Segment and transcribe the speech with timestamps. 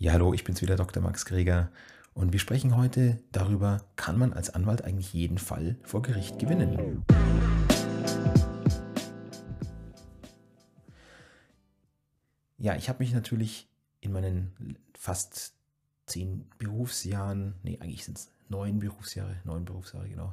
[0.00, 1.02] Ja, hallo, ich bin's wieder, Dr.
[1.02, 1.72] Max Greger.
[2.14, 7.04] Und wir sprechen heute darüber, kann man als Anwalt eigentlich jeden Fall vor Gericht gewinnen?
[12.58, 13.66] Ja, ich habe mich natürlich
[14.00, 15.54] in meinen fast
[16.06, 20.32] zehn Berufsjahren, nee, eigentlich sind es neun Berufsjahre, neun Berufsjahre, genau,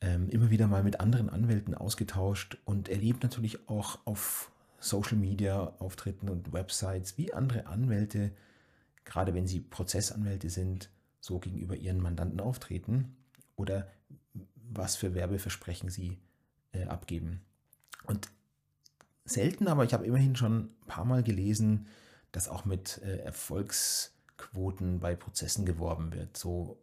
[0.00, 5.72] ähm, immer wieder mal mit anderen Anwälten ausgetauscht und erlebt natürlich auch auf Social Media
[5.78, 8.32] Auftritten und Websites, wie andere Anwälte
[9.04, 13.16] gerade wenn sie Prozessanwälte sind, so gegenüber ihren Mandanten auftreten
[13.56, 13.88] oder
[14.54, 16.18] was für Werbeversprechen sie
[16.72, 17.42] äh, abgeben.
[18.04, 18.28] Und
[19.24, 21.86] selten, aber ich habe immerhin schon ein paar Mal gelesen,
[22.32, 26.36] dass auch mit äh, Erfolgsquoten bei Prozessen geworben wird.
[26.36, 26.78] So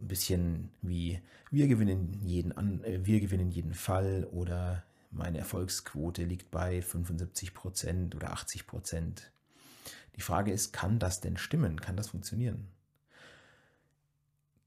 [0.00, 6.24] ein bisschen wie wir gewinnen jeden, an, äh, wir gewinnen jeden Fall oder meine Erfolgsquote
[6.24, 9.32] liegt bei 75 Prozent oder 80 Prozent.
[10.16, 11.80] Die Frage ist, kann das denn stimmen?
[11.80, 12.68] Kann das funktionieren?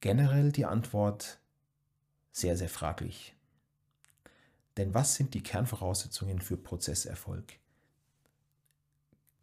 [0.02, 1.40] Generell die Antwort
[2.32, 3.36] sehr, sehr fraglich.
[4.78, 7.60] Denn was sind die Kernvoraussetzungen für Prozesserfolg?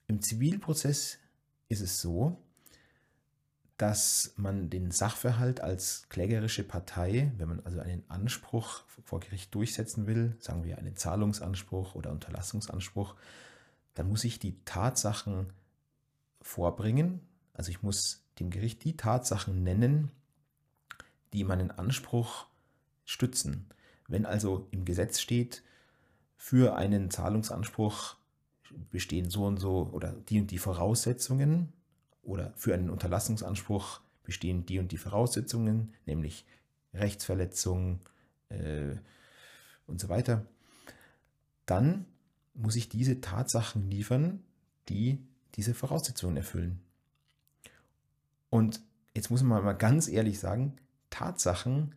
[0.07, 1.19] Im Zivilprozess
[1.69, 2.39] ist es so,
[3.77, 10.07] dass man den Sachverhalt als klägerische Partei, wenn man also einen Anspruch vor Gericht durchsetzen
[10.07, 13.15] will, sagen wir einen Zahlungsanspruch oder Unterlassungsanspruch,
[13.95, 15.53] dann muss ich die Tatsachen
[16.47, 17.21] vorbringen.
[17.53, 20.11] Also ich muss dem Gericht die Tatsachen nennen,
[21.33, 22.47] die meinen Anspruch
[23.05, 23.67] stützen.
[24.09, 25.63] Wenn also im Gesetz steht,
[26.37, 28.17] für einen Zahlungsanspruch
[28.91, 31.73] bestehen so und so oder die und die Voraussetzungen
[32.23, 36.45] oder für einen Unterlassungsanspruch bestehen die und die Voraussetzungen, nämlich
[36.95, 38.01] Rechtsverletzung
[38.51, 38.97] äh,
[39.87, 40.45] und so weiter,
[41.65, 42.07] dann
[42.55, 44.43] muss ich diese Tatsachen liefern,
[44.89, 45.19] die
[45.57, 46.81] diese Voraussetzungen erfüllen.
[48.51, 48.81] Und
[49.15, 50.77] jetzt muss man mal ganz ehrlich sagen,
[51.11, 51.95] Tatsachen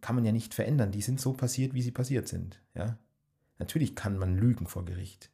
[0.00, 0.92] kann man ja nicht verändern.
[0.92, 2.60] Die sind so passiert, wie sie passiert sind.
[2.74, 2.98] Ja?
[3.58, 5.30] Natürlich kann man lügen vor Gericht.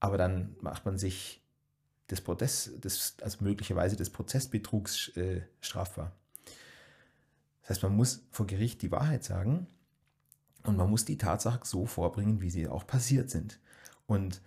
[0.00, 1.42] Aber dann macht man sich
[2.10, 6.16] des Prozess, des, also möglicherweise des Prozessbetrugs äh, strafbar.
[7.62, 9.66] Das heißt, man muss vor Gericht die Wahrheit sagen
[10.64, 13.60] und man muss die Tatsachen so vorbringen, wie sie auch passiert sind.
[14.06, 14.42] Und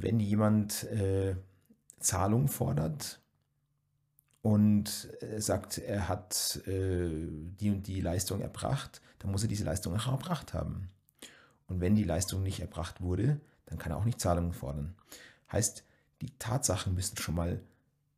[0.00, 1.36] wenn jemand äh,
[1.98, 3.20] Zahlung fordert
[4.42, 7.10] und äh, sagt, er hat äh,
[7.60, 10.90] die und die Leistung erbracht, dann muss er diese Leistung auch erbracht haben.
[11.66, 14.94] Und wenn die Leistung nicht erbracht wurde, dann kann er auch nicht Zahlungen fordern.
[15.52, 15.84] Heißt,
[16.22, 17.60] die Tatsachen müssen schon mal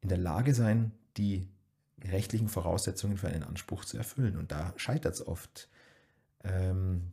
[0.01, 1.49] in der Lage sein, die
[2.05, 4.37] rechtlichen Voraussetzungen für einen Anspruch zu erfüllen.
[4.37, 5.69] Und da scheitert es oft.
[6.45, 7.13] Ähm,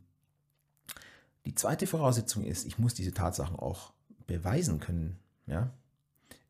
[1.44, 3.92] die zweite Voraussetzung ist, ich muss diese Tatsachen auch
[4.28, 5.18] beweisen können.
[5.48, 5.72] Ja?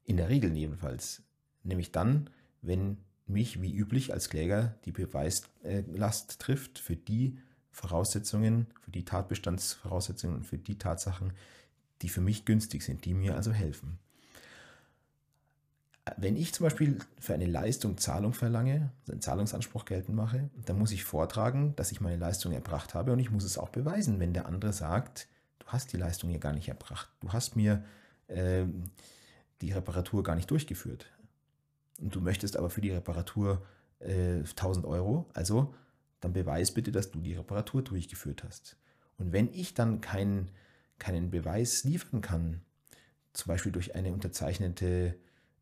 [0.04, 1.22] In der Regel jedenfalls.
[1.62, 2.28] Nämlich dann,
[2.60, 7.38] wenn mich wie üblich als Kläger die Beweislast trifft für die
[7.70, 11.32] Voraussetzungen, für die Tatbestandsvoraussetzungen und für die Tatsachen,
[12.02, 13.98] die für mich günstig sind, die mir also helfen.
[16.16, 20.78] Wenn ich zum Beispiel für eine Leistung Zahlung verlange, also einen Zahlungsanspruch geltend mache, dann
[20.78, 24.18] muss ich vortragen, dass ich meine Leistung erbracht habe und ich muss es auch beweisen,
[24.18, 25.28] wenn der andere sagt,
[25.66, 27.08] hast die Leistung hier gar nicht erbracht.
[27.20, 27.84] Du hast mir
[28.28, 28.64] äh,
[29.60, 31.06] die Reparatur gar nicht durchgeführt.
[32.00, 33.66] Und du möchtest aber für die Reparatur
[34.00, 35.74] äh, 1000 Euro, also
[36.20, 38.76] dann beweis bitte, dass du die Reparatur durchgeführt hast.
[39.18, 40.50] Und wenn ich dann keinen,
[40.98, 42.62] keinen Beweis liefern kann,
[43.32, 45.14] zum Beispiel durch eine unterzeichnete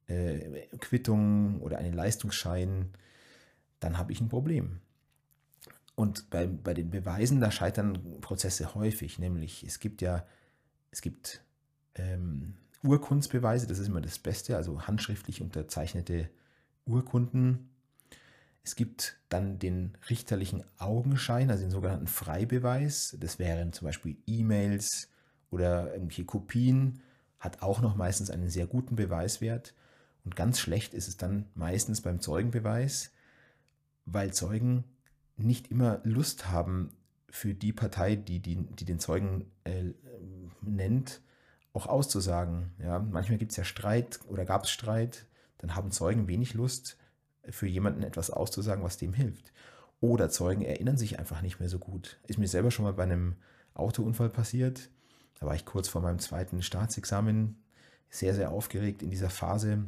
[0.06, 2.90] äh, Quittung oder einen Leistungsschein,
[3.80, 4.80] dann habe ich ein Problem.
[5.96, 10.26] Und bei, bei den Beweisen, da scheitern Prozesse häufig, nämlich es gibt ja,
[10.90, 11.42] es gibt
[11.94, 16.28] ähm, Urkundsbeweise, das ist immer das Beste, also handschriftlich unterzeichnete
[16.84, 17.70] Urkunden.
[18.62, 23.16] Es gibt dann den richterlichen Augenschein, also den sogenannten Freibeweis.
[23.18, 25.08] Das wären zum Beispiel E-Mails
[25.50, 27.00] oder irgendwelche Kopien,
[27.38, 29.72] hat auch noch meistens einen sehr guten Beweiswert.
[30.26, 33.12] Und ganz schlecht ist es dann meistens beim Zeugenbeweis,
[34.04, 34.84] weil Zeugen
[35.36, 36.90] nicht immer Lust haben,
[37.28, 39.92] für die Partei, die, die, die den Zeugen äh,
[40.62, 41.20] nennt,
[41.74, 42.72] auch auszusagen.
[42.78, 45.26] Ja, manchmal gibt es ja Streit oder gab es Streit,
[45.58, 46.96] dann haben Zeugen wenig Lust,
[47.50, 49.52] für jemanden etwas auszusagen, was dem hilft.
[50.00, 52.18] Oder Zeugen erinnern sich einfach nicht mehr so gut.
[52.26, 53.36] Ist mir selber schon mal bei einem
[53.74, 54.90] Autounfall passiert.
[55.38, 57.62] Da war ich kurz vor meinem zweiten Staatsexamen,
[58.08, 59.84] sehr, sehr aufgeregt in dieser Phase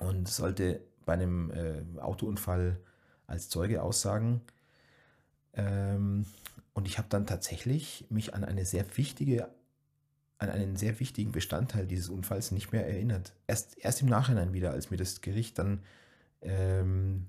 [0.00, 2.78] und sollte bei einem äh, Autounfall
[3.26, 4.42] als Zeuge aussagen.
[5.56, 6.26] Ähm,
[6.72, 9.48] und ich habe dann tatsächlich mich an eine sehr wichtige
[10.38, 13.32] an einen sehr wichtigen Bestandteil dieses Unfalls nicht mehr erinnert.
[13.46, 15.80] Erst, erst im Nachhinein wieder, als mir das Gericht dann
[16.42, 17.26] ähm,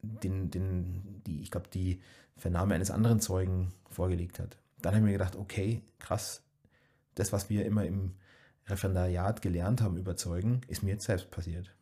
[0.00, 2.00] den, den, die, ich glaube, die
[2.36, 4.56] Vernahme eines anderen Zeugen vorgelegt hat.
[4.80, 6.42] Dann habe ich mir gedacht, okay, krass,
[7.14, 8.14] das, was wir immer im
[8.68, 11.74] Referendariat gelernt haben über Zeugen, ist mir jetzt selbst passiert.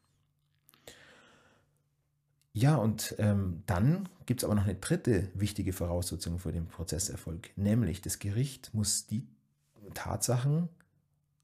[2.56, 7.50] Ja, und ähm, dann gibt es aber noch eine dritte wichtige Voraussetzung für den Prozesserfolg,
[7.54, 9.26] nämlich das Gericht muss die
[9.92, 10.70] Tatsachen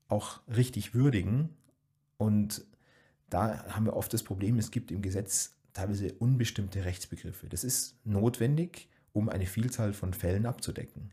[0.09, 1.51] auch richtig würdigen.
[2.17, 2.65] Und
[3.29, 7.47] da haben wir oft das Problem, es gibt im Gesetz teilweise unbestimmte Rechtsbegriffe.
[7.47, 11.11] Das ist notwendig, um eine Vielzahl von Fällen abzudecken,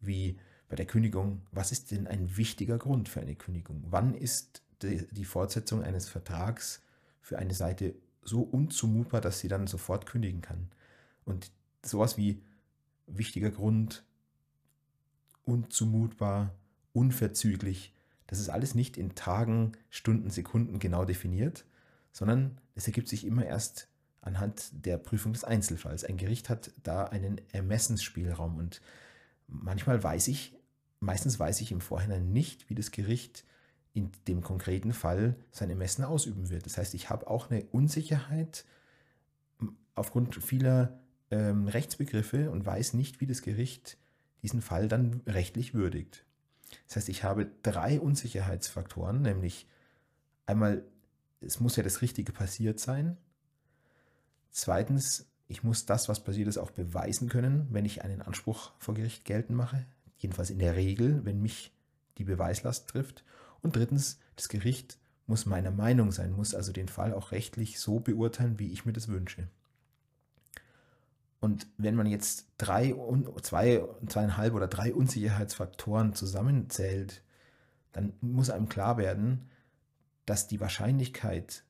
[0.00, 3.84] wie bei der Kündigung, was ist denn ein wichtiger Grund für eine Kündigung?
[3.90, 6.82] Wann ist die, Fortsetzung eines Vertrags
[7.20, 7.94] für eine Seite
[8.26, 10.68] so unzumutbar, dass sie dann sofort kündigen kann?
[11.24, 11.50] Und
[11.84, 12.42] sowas wie
[13.06, 14.04] wichtiger Grund,
[15.44, 16.54] unzumutbar,
[16.92, 17.92] unverzüglich,
[18.26, 21.64] das ist alles nicht in Tagen, Stunden, Sekunden genau definiert,
[22.12, 23.88] sondern es ergibt sich immer erst
[24.20, 26.04] anhand der Prüfung des Einzelfalls.
[26.04, 28.80] Ein Gericht hat da einen Ermessensspielraum und
[29.46, 30.56] manchmal weiß ich,
[30.98, 33.44] meistens weiß ich im Vorhinein nicht, wie das Gericht
[33.96, 36.66] in dem konkreten Fall sein Ermessen ausüben wird.
[36.66, 38.66] Das heißt, ich habe auch eine Unsicherheit
[39.94, 41.00] aufgrund vieler
[41.30, 43.96] ähm, Rechtsbegriffe und weiß nicht, wie das Gericht
[44.42, 46.26] diesen Fall dann rechtlich würdigt.
[46.86, 49.66] Das heißt, ich habe drei Unsicherheitsfaktoren, nämlich
[50.44, 50.84] einmal,
[51.40, 53.16] es muss ja das Richtige passiert sein.
[54.50, 58.94] Zweitens, ich muss das, was passiert ist, auch beweisen können, wenn ich einen Anspruch vor
[58.94, 59.86] Gericht geltend mache.
[60.18, 61.72] Jedenfalls in der Regel, wenn mich
[62.18, 63.24] die Beweislast trifft.
[63.62, 68.00] Und drittens, das Gericht muss meiner Meinung sein, muss also den Fall auch rechtlich so
[68.00, 69.48] beurteilen, wie ich mir das wünsche.
[71.40, 72.94] Und wenn man jetzt drei,
[73.42, 77.22] zwei, zweieinhalb oder drei Unsicherheitsfaktoren zusammenzählt,
[77.92, 79.48] dann muss einem klar werden,
[80.24, 81.62] dass die Wahrscheinlichkeit,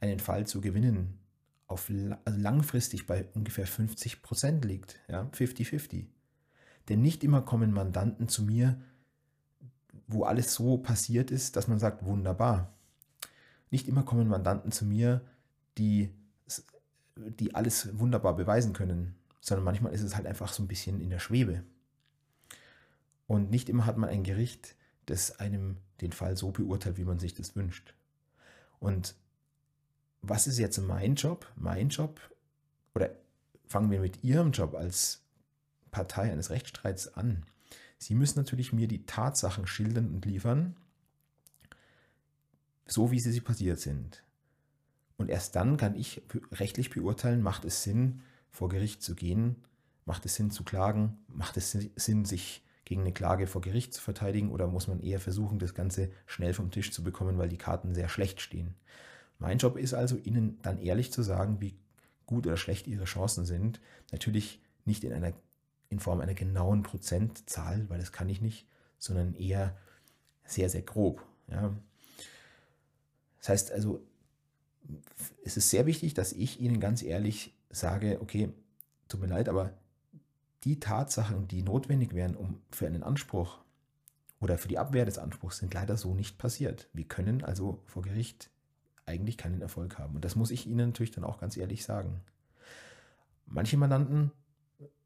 [0.00, 1.18] einen Fall zu gewinnen,
[1.66, 1.90] auf
[2.24, 5.00] also langfristig bei ungefähr 50 Prozent liegt.
[5.08, 6.06] Ja, 50-50.
[6.88, 8.80] Denn nicht immer kommen Mandanten zu mir,
[10.06, 12.72] wo alles so passiert ist, dass man sagt, wunderbar.
[13.70, 15.20] Nicht immer kommen Mandanten zu mir,
[15.78, 16.10] die
[17.16, 21.10] die alles wunderbar beweisen können, sondern manchmal ist es halt einfach so ein bisschen in
[21.10, 21.62] der Schwebe.
[23.26, 24.76] Und nicht immer hat man ein Gericht,
[25.06, 27.94] das einem den Fall so beurteilt, wie man sich das wünscht.
[28.78, 29.14] Und
[30.22, 31.46] was ist jetzt mein Job?
[31.56, 32.20] Mein Job,
[32.94, 33.10] oder
[33.66, 35.22] fangen wir mit Ihrem Job als
[35.90, 37.44] Partei eines Rechtsstreits an.
[37.98, 40.76] Sie müssen natürlich mir die Tatsachen schildern und liefern,
[42.86, 44.22] so wie sie, sie passiert sind.
[45.16, 46.22] Und erst dann kann ich
[46.52, 49.56] rechtlich beurteilen, macht es Sinn, vor Gericht zu gehen,
[50.04, 54.00] macht es Sinn zu klagen, macht es Sinn, sich gegen eine Klage vor Gericht zu
[54.00, 57.58] verteidigen oder muss man eher versuchen, das Ganze schnell vom Tisch zu bekommen, weil die
[57.58, 58.74] Karten sehr schlecht stehen.
[59.38, 61.76] Mein Job ist also, Ihnen dann ehrlich zu sagen, wie
[62.24, 63.80] gut oder schlecht Ihre Chancen sind.
[64.12, 65.32] Natürlich nicht in, einer,
[65.88, 68.66] in Form einer genauen Prozentzahl, weil das kann ich nicht,
[68.98, 69.76] sondern eher
[70.44, 71.24] sehr, sehr grob.
[71.48, 71.74] Ja.
[73.38, 74.02] Das heißt also,
[75.44, 78.52] es ist sehr wichtig, dass ich Ihnen ganz ehrlich sage, okay,
[79.08, 79.72] tut mir leid, aber
[80.64, 83.58] die Tatsachen, die notwendig wären, um für einen Anspruch
[84.40, 86.88] oder für die Abwehr des Anspruchs, sind leider so nicht passiert.
[86.92, 88.50] Wir können also vor Gericht
[89.06, 90.16] eigentlich keinen Erfolg haben.
[90.16, 92.20] Und das muss ich Ihnen natürlich dann auch ganz ehrlich sagen.
[93.46, 94.32] Manche Mandanten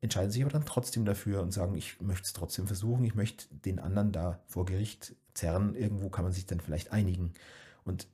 [0.01, 3.47] entscheiden sich aber dann trotzdem dafür und sagen, ich möchte es trotzdem versuchen, ich möchte
[3.65, 7.33] den anderen da vor Gericht zerren, irgendwo kann man sich dann vielleicht einigen.
[7.85, 8.09] Und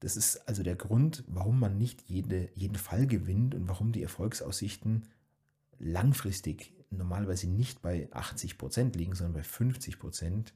[0.00, 4.02] das ist also der Grund, warum man nicht jede, jeden Fall gewinnt und warum die
[4.02, 5.08] Erfolgsaussichten
[5.78, 10.54] langfristig normalerweise nicht bei 80 Prozent liegen, sondern bei 50 Prozent,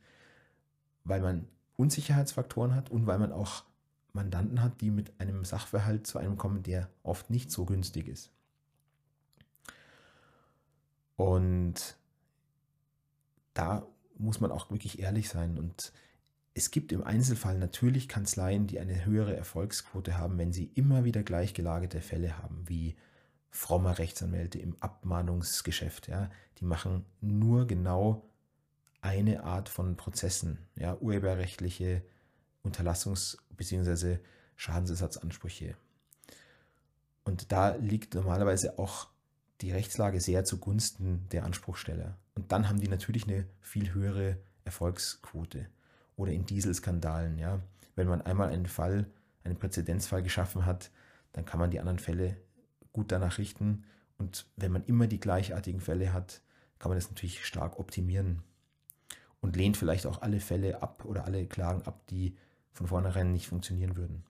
[1.04, 3.64] weil man Unsicherheitsfaktoren hat und weil man auch
[4.12, 8.30] Mandanten hat, die mit einem Sachverhalt zu einem kommen, der oft nicht so günstig ist.
[11.16, 11.96] Und
[13.54, 15.92] da muss man auch wirklich ehrlich sein und
[16.54, 21.22] es gibt im Einzelfall natürlich Kanzleien, die eine höhere Erfolgsquote haben, wenn sie immer wieder
[21.22, 22.94] gleichgelagerte Fälle haben, wie
[23.50, 26.08] fromme Rechtsanwälte im Abmahnungsgeschäft.
[26.08, 28.28] Ja, die machen nur genau
[29.00, 32.02] eine Art von Prozessen, ja, urheberrechtliche
[32.62, 34.18] Unterlassungs- bzw.
[34.56, 35.74] Schadensersatzansprüche.
[37.24, 39.08] Und da liegt normalerweise auch
[39.62, 42.18] die Rechtslage sehr zugunsten der Anspruchsteller.
[42.34, 45.68] Und dann haben die natürlich eine viel höhere Erfolgsquote
[46.16, 47.38] oder in Dieselskandalen.
[47.38, 47.60] Ja?
[47.94, 49.06] Wenn man einmal einen Fall,
[49.44, 50.90] einen Präzedenzfall geschaffen hat,
[51.32, 52.36] dann kann man die anderen Fälle
[52.92, 53.84] gut danach richten.
[54.18, 56.42] Und wenn man immer die gleichartigen Fälle hat,
[56.78, 58.42] kann man das natürlich stark optimieren.
[59.42, 62.36] und lehnt vielleicht auch alle Fälle ab oder alle Klagen ab, die
[62.72, 64.24] von vornherein nicht funktionieren würden.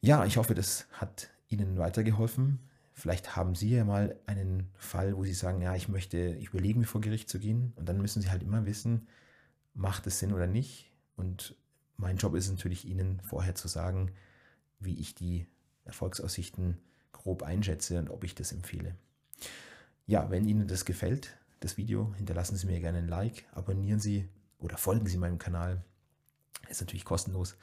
[0.00, 2.58] Ja, ich hoffe, das hat Ihnen weitergeholfen.
[2.96, 6.78] Vielleicht haben Sie ja mal einen Fall, wo Sie sagen, ja, ich möchte, ich überlege
[6.78, 9.08] mir vor Gericht zu gehen und dann müssen Sie halt immer wissen,
[9.74, 10.92] macht es Sinn oder nicht.
[11.16, 11.56] Und
[11.96, 14.12] mein Job ist natürlich Ihnen vorher zu sagen,
[14.78, 15.46] wie ich die
[15.84, 16.78] Erfolgsaussichten
[17.12, 18.94] grob einschätze und ob ich das empfehle.
[20.06, 24.28] Ja, wenn Ihnen das gefällt, das Video, hinterlassen Sie mir gerne ein Like, abonnieren Sie
[24.58, 25.82] oder folgen Sie meinem Kanal.
[26.68, 27.56] Ist natürlich kostenlos.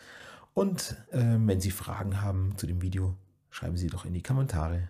[0.53, 3.15] Und äh, wenn Sie Fragen haben zu dem Video,
[3.49, 4.89] schreiben Sie doch in die Kommentare.